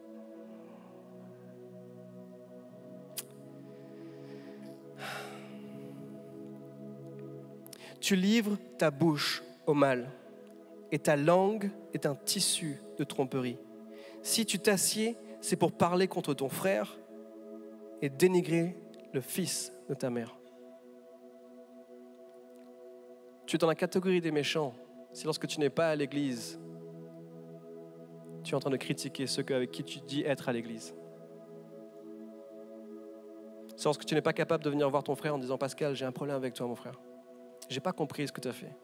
[8.00, 10.10] Tu livres ta bouche au mal
[10.92, 13.58] et ta langue est un tissu de tromperie.
[14.22, 16.98] Si tu t'assieds, c'est pour parler contre ton frère
[18.02, 18.78] et dénigrer
[19.14, 20.36] le fils de ta mère.
[23.46, 24.74] Tu es dans la catégorie des méchants
[25.12, 26.60] si lorsque tu n'es pas à l'église,
[28.44, 30.94] tu es en train de critiquer ceux avec qui tu dis être à l'église.
[33.76, 36.06] C'est lorsque tu n'es pas capable de venir voir ton frère en disant Pascal, j'ai
[36.06, 37.00] un problème avec toi, mon frère.
[37.70, 38.76] J'ai pas compris ce que tu as fait.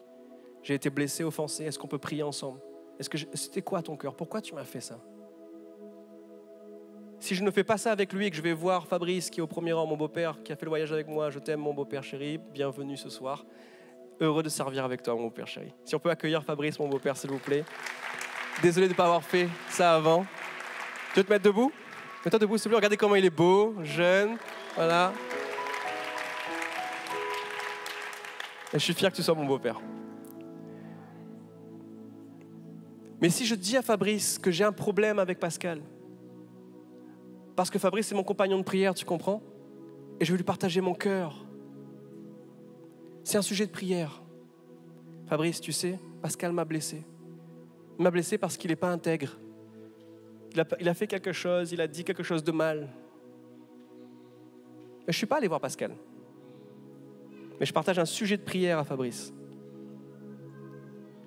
[0.62, 1.64] J'ai été blessé, offensé.
[1.64, 2.60] Est-ce qu'on peut prier ensemble?
[2.98, 4.16] Est-ce que c'était quoi ton cœur?
[4.16, 4.98] Pourquoi tu m'as fait ça?
[7.26, 9.40] Si je ne fais pas ça avec lui et que je vais voir Fabrice qui
[9.40, 11.58] est au premier rang, mon beau-père, qui a fait le voyage avec moi, je t'aime
[11.58, 13.44] mon beau-père chéri, bienvenue ce soir.
[14.20, 15.74] Heureux de servir avec toi, mon beau-père chéri.
[15.84, 17.64] Si on peut accueillir Fabrice, mon beau-père, s'il vous plaît.
[18.62, 20.24] Désolé de ne pas avoir fait ça avant.
[21.14, 21.72] Tu veux te mettre debout?
[22.24, 22.76] Mets-toi debout, s'il te plaît.
[22.76, 24.36] Regardez comment il est beau, jeune.
[24.76, 25.12] Voilà.
[28.72, 29.80] Et je suis fier que tu sois mon beau-père.
[33.20, 35.80] Mais si je dis à Fabrice que j'ai un problème avec Pascal,
[37.56, 39.42] parce que Fabrice est mon compagnon de prière, tu comprends?
[40.20, 41.44] Et je veux lui partager mon cœur.
[43.24, 44.22] C'est un sujet de prière.
[45.26, 47.02] Fabrice, tu sais, Pascal m'a blessé.
[47.98, 49.38] Il m'a blessé parce qu'il n'est pas intègre.
[50.80, 52.88] Il a, fait quelque chose, il a dit quelque chose de mal.
[55.00, 55.92] Je ne suis pas allé voir Pascal.
[57.58, 59.32] Mais je partage un sujet de prière à Fabrice.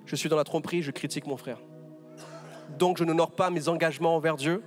[0.06, 1.60] Je suis dans la tromperie, je critique mon frère.
[2.78, 4.62] Donc je n'honore pas mes engagements envers Dieu,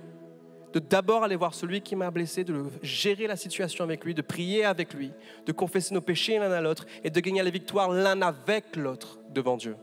[0.74, 4.22] de d'abord aller voir celui qui m'a blessé, de gérer la situation avec lui, de
[4.22, 5.12] prier avec lui,
[5.46, 9.20] de confesser nos péchés l'un à l'autre et de gagner la victoire l'un avec l'autre
[9.30, 9.76] devant Dieu.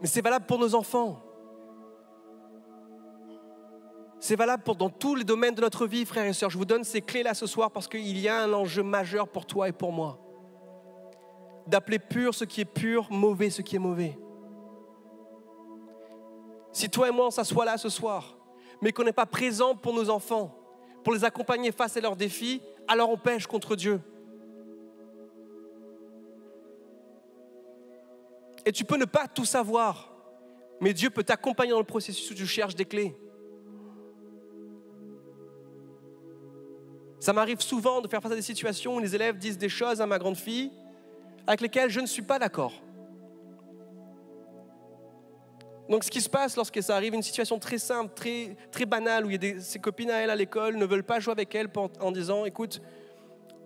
[0.00, 1.22] Mais c'est valable pour nos enfants.
[4.18, 6.50] C'est valable pour dans tous les domaines de notre vie, frères et sœurs.
[6.50, 9.44] Je vous donne ces clés-là ce soir parce qu'il y a un enjeu majeur pour
[9.44, 10.18] toi et pour moi.
[11.66, 14.16] D'appeler pur ce qui est pur, mauvais ce qui est mauvais.
[16.78, 18.38] Si toi et moi on s'assoit là ce soir,
[18.80, 20.56] mais qu'on n'est pas présent pour nos enfants,
[21.02, 24.00] pour les accompagner face à leurs défis, alors on pêche contre Dieu.
[28.64, 30.14] Et tu peux ne pas tout savoir,
[30.80, 33.12] mais Dieu peut t'accompagner dans le processus où tu cherches des clés.
[37.18, 40.00] Ça m'arrive souvent de faire face à des situations où les élèves disent des choses
[40.00, 40.70] à ma grande fille
[41.44, 42.72] avec lesquelles je ne suis pas d'accord.
[45.88, 49.24] Donc ce qui se passe lorsque ça arrive, une situation très simple, très, très banale,
[49.24, 51.54] où il y a ses copines à elle à l'école ne veulent pas jouer avec
[51.54, 51.68] elle
[52.00, 52.82] en, disant, écoute,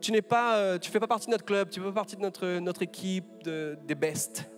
[0.01, 2.59] tu n'es euh, fais pas partie de notre club, tu fais pas partie de notre,
[2.59, 4.49] notre équipe de- des best.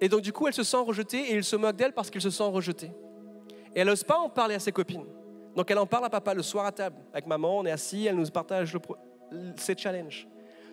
[0.00, 2.22] Et donc du coup, elle se sent rejetée et il se moque d'elle parce qu'elle
[2.22, 2.92] se sent rejetée.
[3.74, 5.04] Et elle n'ose pas en parler à ses copines.
[5.56, 6.96] Donc elle en parle à papa le soir à table.
[7.12, 8.96] Avec maman, on est assis, elle nous partage le pro-
[9.56, 10.26] ses challenges.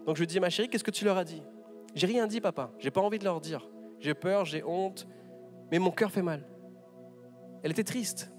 [0.05, 1.43] Donc je lui dis, ma chérie, qu'est-ce que tu leur as dit?
[1.93, 2.71] J'ai rien dit, papa.
[2.79, 3.67] J'ai pas envie de leur dire.
[3.99, 5.07] J'ai peur, j'ai honte,
[5.71, 6.43] mais mon cœur fait mal.
[7.63, 8.31] Elle était triste.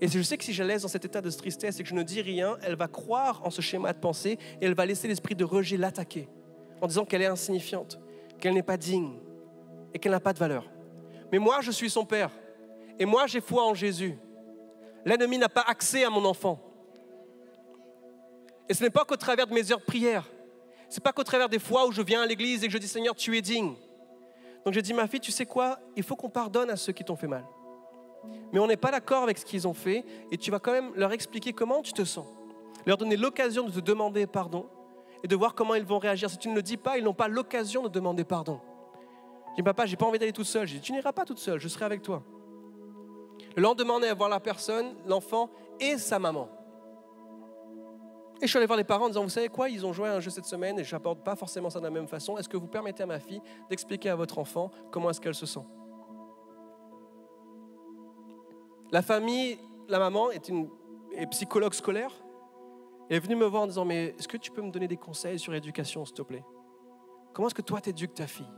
[0.00, 1.88] Et je sais que si je la laisse dans cet état de tristesse et que
[1.88, 4.86] je ne dis rien, elle va croire en ce schéma de pensée et elle va
[4.86, 6.28] laisser l'esprit de rejet l'attaquer
[6.80, 8.00] en disant qu'elle est insignifiante,
[8.38, 9.18] qu'elle n'est pas digne
[9.92, 10.70] et qu'elle n'a pas de valeur.
[11.30, 12.30] Mais moi, je suis son père.
[12.98, 14.18] Et moi, j'ai foi en Jésus.
[15.04, 16.60] L'ennemi n'a pas accès à mon enfant.
[18.68, 20.28] Et ce n'est pas qu'au travers de mes heures de prière.
[20.88, 22.78] Ce n'est pas qu'au travers des fois où je viens à l'église et que je
[22.78, 23.74] dis Seigneur, tu es digne.
[24.64, 27.04] Donc j'ai dit, ma fille, tu sais quoi Il faut qu'on pardonne à ceux qui
[27.04, 27.44] t'ont fait mal.
[28.52, 30.92] Mais on n'est pas d'accord avec ce qu'ils ont fait et tu vas quand même
[30.94, 32.26] leur expliquer comment tu te sens.
[32.86, 34.66] Leur donner l'occasion de te demander pardon
[35.22, 36.28] et de voir comment ils vont réagir.
[36.30, 38.60] Si tu ne le dis pas, ils n'ont pas l'occasion de demander pardon.
[39.50, 40.66] Je dis, papa, j'ai pas envie d'aller toute seule.
[40.66, 42.22] Je dis, tu n'iras pas toute seule, je serai avec toi.
[43.56, 46.48] Le lendemain, on est à voir la personne, l'enfant et sa maman.
[48.42, 50.08] Et je suis allé voir les parents en disant, vous savez quoi, ils ont joué
[50.08, 52.38] à un jeu cette semaine et je n'apporte pas forcément ça de la même façon.
[52.38, 55.44] Est-ce que vous permettez à ma fille d'expliquer à votre enfant comment est-ce qu'elle se
[55.44, 55.60] sent?
[58.92, 62.12] La famille, la maman est psychologue scolaire.
[63.10, 64.96] Elle est venue me voir en disant, mais est-ce que tu peux me donner des
[64.96, 66.44] conseils sur l'éducation, s'il te plaît?
[67.34, 68.50] Comment est-ce que toi, tu éduques ta fille?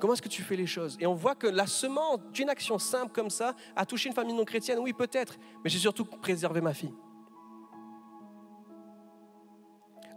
[0.00, 0.98] Comment est-ce que tu fais les choses?
[1.00, 4.34] Et on voit que la semence d'une action simple comme ça a touché une famille
[4.34, 6.94] non chrétienne, oui peut-être, mais j'ai surtout préservé ma fille.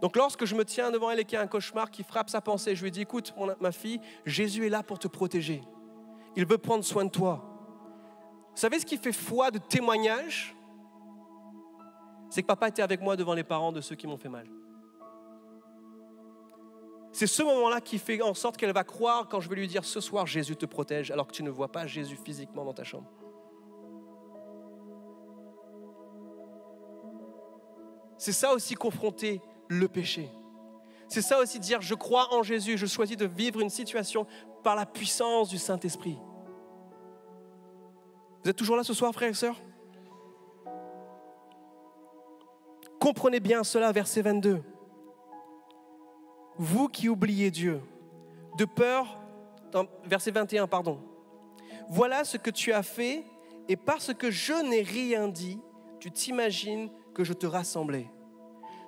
[0.02, 2.28] Donc lorsque je me tiens devant elle et qu'il y a un cauchemar qui frappe
[2.28, 5.62] sa pensée, je lui dis, écoute ma fille, Jésus est là pour te protéger.
[6.36, 7.42] Il veut prendre soin de toi.
[8.54, 10.54] Vous savez ce qui fait foi de témoignage?
[12.30, 14.46] C'est que papa était avec moi devant les parents de ceux qui m'ont fait mal.
[17.12, 19.86] C'est ce moment-là qui fait en sorte qu'elle va croire quand je vais lui dire
[19.86, 22.84] ce soir Jésus te protège alors que tu ne vois pas Jésus physiquement dans ta
[22.84, 23.10] chambre.
[28.18, 30.30] C'est ça aussi confronter le péché.
[31.08, 34.26] C'est ça aussi dire je crois en Jésus, je choisis de vivre une situation
[34.62, 36.18] par la puissance du Saint-Esprit.
[38.42, 39.60] Vous êtes toujours là ce soir, frères et sœurs?
[43.00, 44.62] Comprenez bien cela, verset 22.
[46.56, 47.82] Vous qui oubliez Dieu,
[48.56, 49.20] de peur,
[50.04, 51.00] verset 21, pardon.
[51.88, 53.24] Voilà ce que tu as fait,
[53.68, 55.60] et parce que je n'ai rien dit,
[56.00, 58.10] tu t'imagines que je te rassemblais.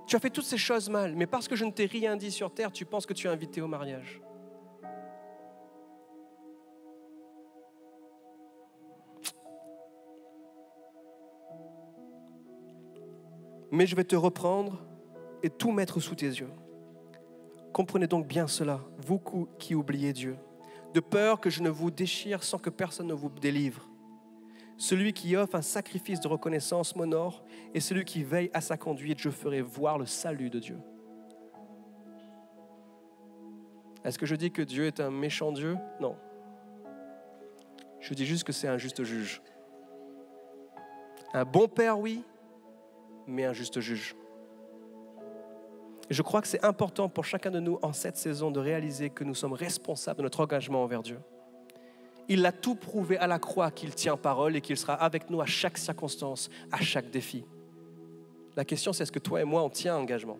[0.09, 2.31] Tu as fait toutes ces choses mal, mais parce que je ne t'ai rien dit
[2.31, 4.23] sur terre, tu penses que tu es invité au mariage.
[13.71, 14.83] Mais je vais te reprendre
[15.43, 16.51] et tout mettre sous tes yeux.
[17.75, 19.21] Comprenez donc bien cela, vous
[19.59, 20.39] qui oubliez Dieu,
[20.95, 23.88] de peur que je ne vous déchire sans que personne ne vous délivre.
[24.79, 27.43] Celui qui offre un sacrifice de reconnaissance m'honore,
[27.75, 30.79] et celui qui veille à sa conduite, je ferai voir le salut de Dieu.
[34.05, 35.77] Est-ce que je dis que Dieu est un méchant Dieu?
[36.01, 36.17] Non.
[37.99, 39.43] Je dis juste que c'est un juste juge.
[41.35, 42.25] Un bon père, oui,
[43.27, 44.15] mais un juste juge.
[46.09, 49.25] Je crois que c'est important pour chacun de nous en cette saison de réaliser que
[49.25, 51.19] nous sommes responsables de notre engagement envers Dieu.
[52.29, 55.41] Il a tout prouvé à la croix qu'il tient parole et qu'il sera avec nous
[55.41, 57.45] à chaque circonstance, à chaque défi.
[58.55, 60.39] La question, c'est est-ce que toi et moi, on tient engagement?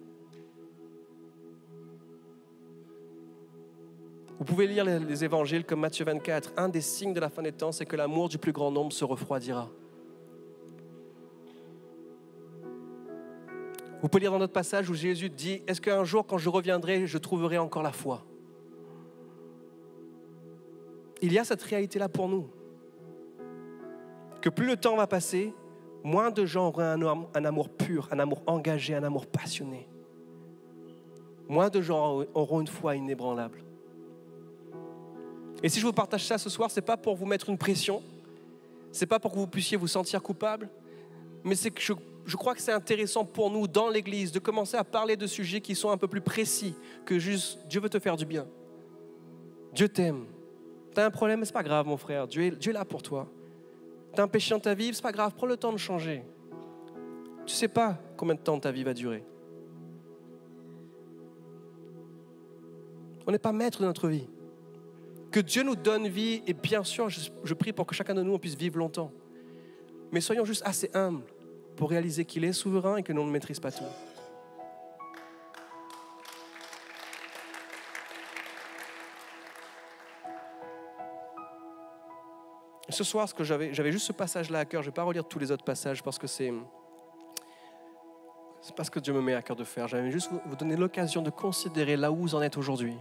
[4.39, 6.53] Vous pouvez lire les, évangiles comme Matthieu 24.
[6.57, 8.93] Un des signes de la fin des temps, c'est que l'amour du plus grand nombre
[8.93, 9.69] se refroidira.
[14.01, 17.07] Vous pouvez lire dans notre passage où Jésus dit, est-ce qu'un jour, quand je reviendrai,
[17.07, 18.25] je trouverai encore la foi?
[21.21, 22.49] Il y a cette réalité-là pour nous.
[24.41, 25.53] Que plus le temps va passer,
[26.05, 29.89] moins de gens auront un, amour pur, un amour engagé, un amour passionné.
[31.49, 33.63] Moins de gens auront une foi inébranlable.
[35.63, 37.59] Et si je vous partage ça ce soir, ce n'est pas pour vous mettre une
[37.59, 38.03] pression,
[38.93, 40.69] ce n'est pas pour que vous puissiez vous sentir coupable,
[41.43, 41.95] mais c'est que je,
[42.27, 45.61] je crois que c'est intéressant pour nous dans l'Église de commencer à parler de sujets
[45.61, 48.47] qui sont un peu plus précis que juste Dieu veut te faire du bien.
[49.73, 50.27] Dieu t'aime.
[50.95, 52.27] Tu as un problème, c'est pas grave, mon frère.
[52.27, 53.29] Dieu est, là pour toi.
[54.15, 56.23] Tu as un péché dans ta vie, c'est pas grave, prends le temps de changer.
[57.47, 59.25] Tu sais pas combien de temps ta vie va durer.
[63.27, 64.27] On n'est pas maître de notre vie.
[65.31, 68.39] Que Dieu nous donne vie, et bien sûr, je, prie pour que chacun de nous
[68.39, 69.13] puisse vivre longtemps.
[70.11, 71.25] Mais soyons juste assez humbles
[71.77, 73.85] pour réaliser qu'il est souverain et que nous ne maîtrise pas tout.
[82.91, 84.83] Ce soir, ce que j'avais, j'avais juste ce passage-là à cœur.
[84.83, 86.53] Je ne vais pas relire tous les autres passages parce que c'est,
[88.63, 89.89] c'est pas ce que Dieu me met à cœur de faire.
[89.89, 92.97] J'avais juste vous, donner l'occasion de considérer là où vous en êtes aujourd'hui.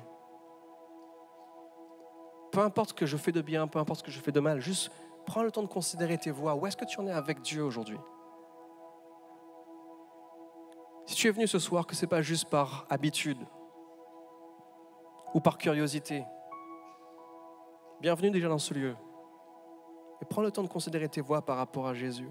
[2.52, 4.40] Peu importe ce que je fais de bien, peu importe ce que je fais de
[4.42, 4.92] mal, juste
[5.26, 6.56] prends le temps de considérer tes voies.
[6.56, 8.00] Où est-ce que tu en es avec Dieu aujourd'hui?
[11.06, 13.40] Si tu es venu ce soir, que ce n'est pas juste par habitude
[15.34, 16.26] ou par curiosité,
[18.02, 18.96] bienvenue déjà dans ce lieu.
[20.22, 22.30] Et prends le temps de considérer tes voix par rapport à Jésus.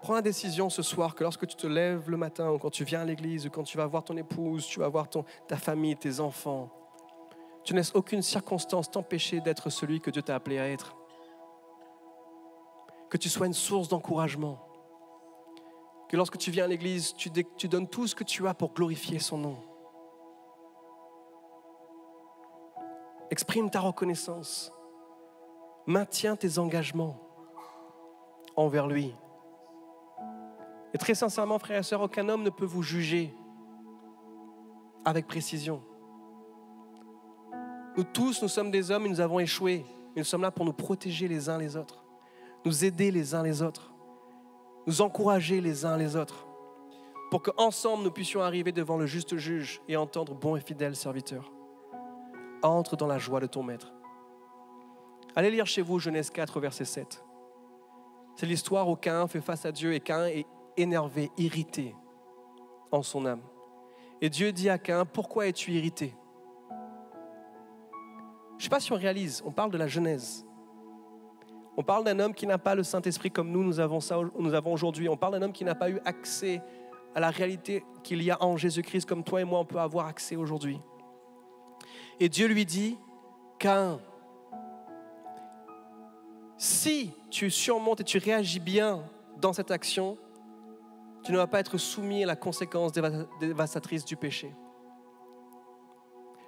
[0.00, 2.84] Prends la décision ce soir que lorsque tu te lèves le matin ou quand tu
[2.84, 5.08] viens à l'église ou quand tu vas voir ton épouse, tu vas voir
[5.46, 6.70] ta famille, tes enfants,
[7.64, 10.96] tu ne laisses aucune circonstance t'empêcher d'être celui que Dieu t'a appelé à être.
[13.10, 14.58] Que tu sois une source d'encouragement.
[16.08, 19.18] Que lorsque tu viens à l'église, tu donnes tout ce que tu as pour glorifier
[19.18, 19.56] son nom.
[23.30, 24.72] Exprime ta reconnaissance.
[25.88, 27.18] Maintiens tes engagements
[28.56, 29.14] envers lui.
[30.92, 33.34] Et très sincèrement, frères et sœurs, aucun homme ne peut vous juger
[35.06, 35.82] avec précision.
[37.96, 39.86] Nous tous, nous sommes des hommes et nous avons échoué.
[40.14, 42.04] Nous sommes là pour nous protéger les uns les autres,
[42.66, 43.94] nous aider les uns les autres,
[44.86, 46.46] nous encourager les uns les autres,
[47.30, 51.50] pour qu'ensemble nous puissions arriver devant le juste juge et entendre bon et fidèle serviteur.
[52.62, 53.94] Entre dans la joie de ton maître.
[55.36, 57.24] Allez lire chez vous Genèse 4, verset 7.
[58.36, 61.94] C'est l'histoire où Cain fait face à Dieu et Cain est énervé, irrité
[62.90, 63.42] en son âme.
[64.20, 66.14] Et Dieu dit à Cain, pourquoi es-tu irrité?
[68.50, 70.44] Je ne sais pas si on réalise, on parle de la Genèse.
[71.76, 75.08] On parle d'un homme qui n'a pas le Saint-Esprit comme nous, nous avons, avons aujourd'hui.
[75.08, 76.60] On parle d'un homme qui n'a pas eu accès
[77.14, 80.06] à la réalité qu'il y a en Jésus-Christ comme toi et moi, on peut avoir
[80.06, 80.80] accès aujourd'hui.
[82.18, 82.98] Et Dieu lui dit,
[83.60, 84.00] Cain,
[86.58, 89.02] si tu surmontes et tu réagis bien
[89.40, 90.18] dans cette action,
[91.22, 92.92] tu ne vas pas être soumis à la conséquence
[93.40, 94.52] dévastatrice du péché.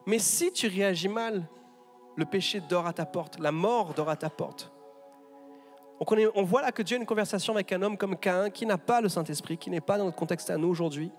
[0.06, 1.48] Mais si tu réagis mal,
[2.16, 4.72] le péché dort à ta porte, la mort dort à ta porte.
[6.00, 8.66] On, on voit là que Dieu a une conversation avec un homme comme Cain qui
[8.66, 11.12] n'a pas le Saint-Esprit, qui n'est pas dans notre contexte à nous aujourd'hui.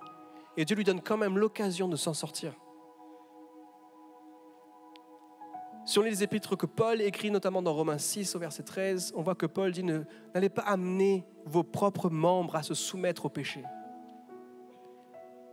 [0.57, 2.53] Et Dieu lui donne quand même l'occasion de s'en sortir.
[5.91, 9.11] Si on lit les épîtres que Paul écrit, notamment dans Romains 6 au verset 13,
[9.13, 13.29] on voit que Paul dit N'allez pas amener vos propres membres à se soumettre au
[13.29, 13.61] péché.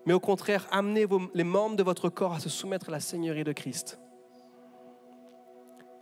[0.07, 3.42] Mais au contraire, amenez les membres de votre corps à se soumettre à la Seigneurie
[3.42, 3.98] de Christ.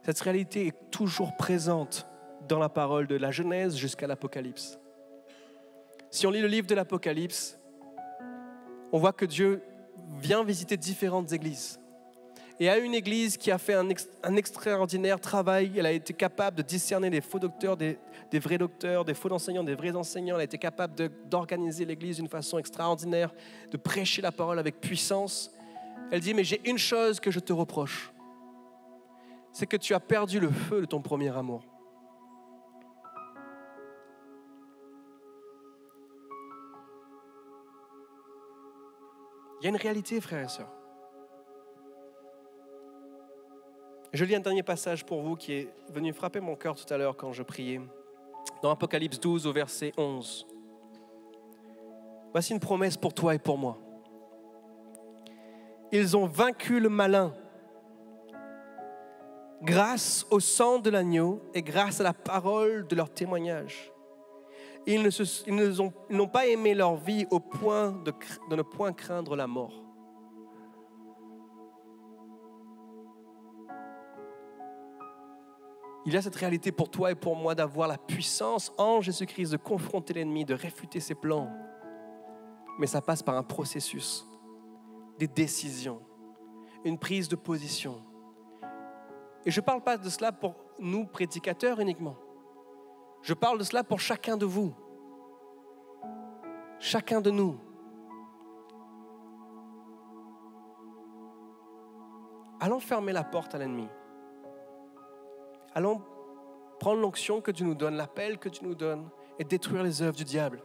[0.02, 2.06] Cette réalité est toujours présente
[2.46, 4.78] dans la parole de la Genèse jusqu'à l'Apocalypse.
[6.10, 7.58] Si on lit le livre de l'Apocalypse,
[8.92, 9.62] on voit que Dieu
[10.20, 11.80] vient visiter différentes églises
[12.58, 15.72] et à une église qui a fait un, extraordinaire travail.
[15.76, 17.98] Elle a été capable de discerner les faux docteurs des,
[18.32, 20.36] vrais docteurs, des faux enseignants des vrais enseignants.
[20.36, 23.32] Elle a été capable d'organiser l'église d'une façon extraordinaire,
[23.70, 25.50] de prêcher la parole avec puissance.
[26.10, 28.10] Elle dit, mais j'ai une chose que je te reproche.
[29.52, 31.62] C'est que tu as perdu le feu de ton premier amour.
[39.60, 40.85] Il y a une réalité, frères et sœurs.
[44.16, 46.96] Je lis un dernier passage pour vous qui est venu frapper mon cœur tout à
[46.96, 47.82] l'heure quand je priais.
[48.62, 50.46] Dans Apocalypse 12 au verset 11.
[52.32, 53.76] Voici une promesse pour toi et pour moi.
[55.92, 57.34] Ils ont vaincu le malin
[59.60, 63.92] grâce au sang de l'agneau et grâce à la parole de leur témoignage.
[64.86, 65.06] Ils
[66.08, 69.85] n'ont pas aimé leur vie au point de ne point craindre la mort.
[76.06, 79.50] Il y a cette réalité pour toi et pour moi d'avoir la puissance en Jésus-Christ
[79.50, 81.50] de confronter l'ennemi, de réfuter ses plans.
[82.78, 84.24] Mais ça passe par un processus,
[85.18, 86.00] des décisions,
[86.84, 88.04] une prise de position.
[89.44, 92.16] Et je ne parle pas de cela pour nous, prédicateurs uniquement.
[93.22, 94.72] Je parle de cela pour chacun de vous.
[96.78, 97.58] Chacun de nous.
[102.60, 103.88] Allons fermer la porte à l'ennemi.
[105.76, 106.00] Allons
[106.80, 110.16] prendre l'onction que tu nous donnes, l'appel que tu nous donnes, et détruire les œuvres
[110.16, 110.62] du diable.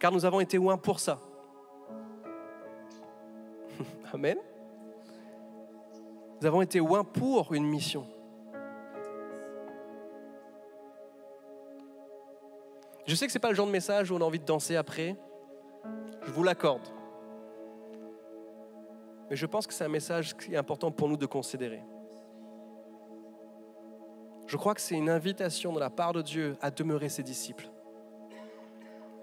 [0.00, 1.20] Car nous avons été loin pour ça.
[4.14, 4.38] Amen.
[6.40, 8.06] Nous avons été loin pour une mission.
[13.06, 14.46] Je sais que ce n'est pas le genre de message où on a envie de
[14.46, 15.16] danser après.
[16.24, 16.88] Je vous l'accorde.
[19.28, 21.82] Mais je pense que c'est un message qui est important pour nous de considérer.
[24.48, 27.68] Je crois que c'est une invitation de la part de Dieu à demeurer ses disciples.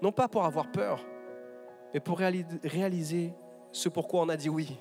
[0.00, 1.04] Non pas pour avoir peur,
[1.92, 3.34] mais pour réaliser
[3.72, 4.78] ce pourquoi on a dit oui.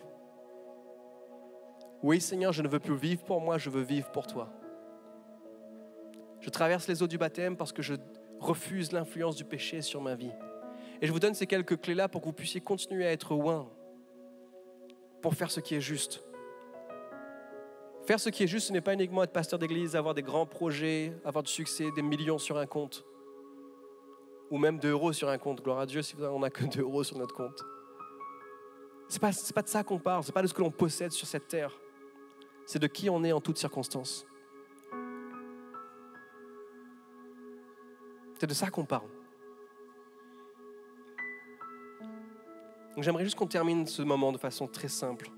[2.03, 4.53] Oui Seigneur, je ne veux plus vivre pour moi, je veux vivre pour toi.
[6.41, 7.95] Je traverse les eaux du baptême parce que je
[8.39, 10.31] refuse l'influence du péché sur ma vie.
[11.01, 13.67] Et je vous donne ces quelques clés-là pour que vous puissiez continuer à être loin,
[15.23, 16.23] pour faire ce qui est juste.
[18.05, 20.45] Faire ce qui est juste, ce n'est pas uniquement être pasteur d'église, avoir des grands
[20.45, 23.03] projets, avoir du succès, des millions sur un compte,
[24.51, 25.63] ou même 2 euros sur un compte.
[25.63, 27.63] Gloire à Dieu si on n'a que 2 euros sur notre compte.
[29.07, 30.71] Ce n'est pas, pas de ça qu'on parle, ce n'est pas de ce que l'on
[30.71, 31.71] possède sur cette terre.
[32.67, 34.25] C'est de qui on est en toutes circonstances.
[38.39, 39.09] C'est de ça qu'on parle.
[42.95, 45.29] Donc j'aimerais juste qu'on termine ce moment de façon très simple.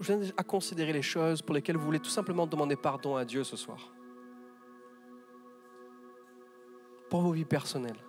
[0.00, 3.24] Je viens à considérer les choses pour lesquelles vous voulez tout simplement demander pardon à
[3.24, 3.92] Dieu ce soir.
[7.10, 8.02] Pour vos vies personnelles.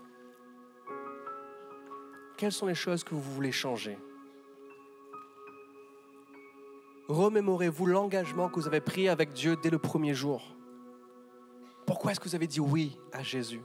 [2.37, 3.97] Quelles sont les choses que vous voulez changer?
[7.07, 10.55] Remémorez-vous l'engagement que vous avez pris avec Dieu dès le premier jour.
[11.85, 13.61] Pourquoi est-ce que vous avez dit oui à Jésus?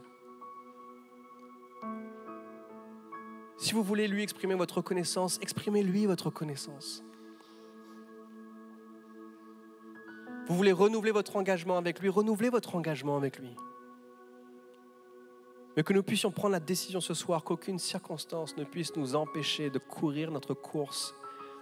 [3.57, 7.03] Si vous voulez lui exprimer votre reconnaissance, exprimez-lui votre reconnaissance.
[10.51, 13.55] Vous voulez renouveler votre engagement avec lui, renouvelez votre engagement avec lui.
[15.77, 19.69] Mais que nous puissions prendre la décision ce soir qu'aucune circonstance ne puisse nous empêcher
[19.69, 21.15] de courir notre course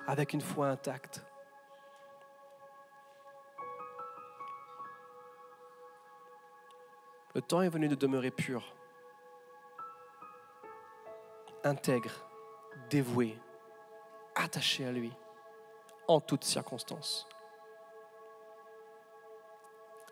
[0.08, 1.24] avec une foi intacte.
[7.36, 8.74] Le temps est venu de demeurer pur,
[11.64, 12.28] intègre,
[12.90, 13.38] dévoué,
[14.34, 15.12] attaché à lui
[16.08, 17.28] en toutes circonstances.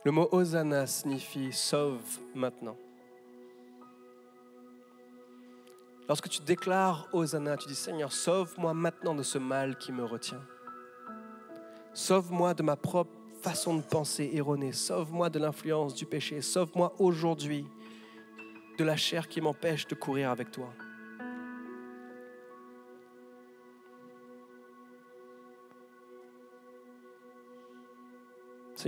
[0.04, 2.78] Le mot Hosanna signifie sauve maintenant.
[6.08, 10.41] Lorsque tu déclares Hosanna, tu dis Seigneur, sauve-moi maintenant de ce mal qui me retient.
[11.93, 14.72] Sauve-moi de ma propre façon de penser erronée.
[14.72, 16.41] Sauve-moi de l'influence du péché.
[16.41, 17.66] Sauve-moi aujourd'hui
[18.78, 20.70] de la chair qui m'empêche de courir avec toi.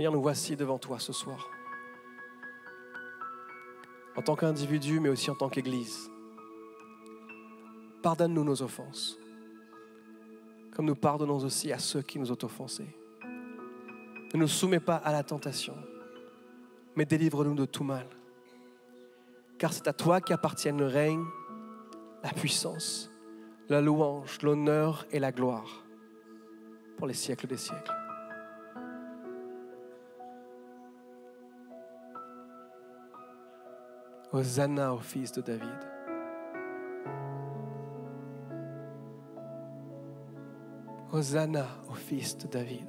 [0.00, 1.50] Seigneur, nous voici devant toi ce soir.
[4.16, 6.10] En tant qu'individu, mais aussi en tant qu'Église.
[8.02, 9.18] Pardonne-nous nos offenses,
[10.74, 12.88] comme nous pardonnons aussi à ceux qui nous ont offensés.
[14.32, 15.76] Ne nous soumets pas à la tentation,
[16.96, 18.06] mais délivre-nous de tout mal.
[19.58, 21.26] Car c'est à toi qu'appartiennent le règne,
[22.24, 23.10] la puissance,
[23.68, 25.84] la louange, l'honneur et la gloire
[26.96, 27.99] pour les siècles des siècles.
[34.32, 35.80] Hosanna au fils de David.
[41.12, 42.86] Hosanna au fils de David.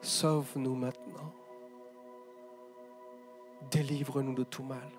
[0.00, 1.32] Sauve-nous maintenant.
[3.70, 4.90] Délivre-nous de tout mal.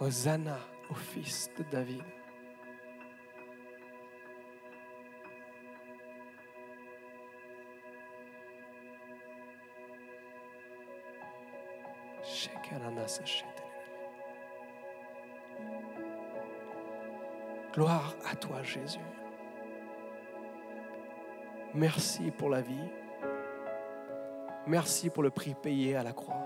[0.00, 0.58] Hosanna
[0.88, 2.04] au fils de David.
[17.72, 18.98] Gloire à toi Jésus.
[21.74, 22.88] Merci pour la vie.
[24.66, 26.44] Merci pour le prix payé à la croix.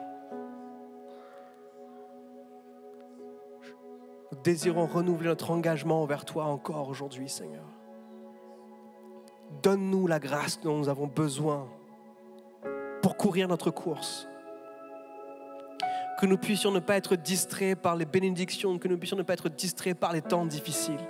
[4.30, 7.64] Nous désirons renouveler notre engagement envers toi encore aujourd'hui, Seigneur.
[9.62, 11.68] Donne-nous la grâce dont nous avons besoin
[13.02, 14.28] pour courir notre course
[16.22, 19.32] que nous puissions ne pas être distraits par les bénédictions, que nous puissions ne pas
[19.32, 21.00] être distraits par les temps difficiles.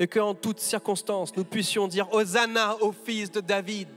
[0.00, 3.88] Et qu'en toutes circonstances, nous puissions dire Hosanna au fils de David.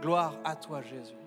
[0.00, 1.23] Gloire à toi Jésus.